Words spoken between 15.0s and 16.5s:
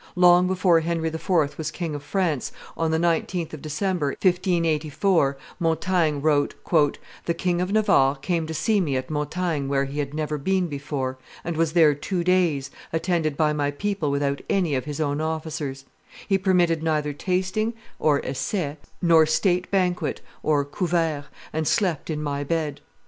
officers; he